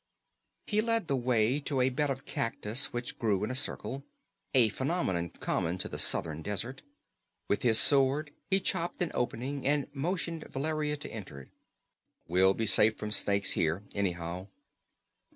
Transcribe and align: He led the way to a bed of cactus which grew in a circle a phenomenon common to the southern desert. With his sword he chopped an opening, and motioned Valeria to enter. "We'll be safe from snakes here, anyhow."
He 0.65 0.81
led 0.81 1.07
the 1.07 1.15
way 1.15 1.59
to 1.59 1.79
a 1.79 1.89
bed 1.91 2.09
of 2.09 2.25
cactus 2.25 2.91
which 2.91 3.19
grew 3.19 3.43
in 3.43 3.51
a 3.51 3.55
circle 3.55 4.03
a 4.51 4.69
phenomenon 4.69 5.29
common 5.29 5.77
to 5.77 5.87
the 5.87 5.99
southern 5.99 6.41
desert. 6.41 6.81
With 7.47 7.61
his 7.61 7.79
sword 7.79 8.31
he 8.49 8.59
chopped 8.61 8.99
an 9.03 9.11
opening, 9.13 9.63
and 9.67 9.93
motioned 9.93 10.45
Valeria 10.49 10.97
to 10.97 11.13
enter. 11.13 11.51
"We'll 12.27 12.55
be 12.55 12.65
safe 12.65 12.97
from 12.97 13.11
snakes 13.11 13.51
here, 13.51 13.83
anyhow." 13.93 14.47